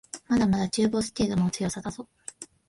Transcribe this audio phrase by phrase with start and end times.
[0.27, 2.07] まだまだ中ボス程度の強さだぞ